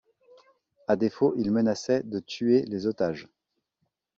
[0.87, 3.27] À défaut ils menaçaient de tuer les otages.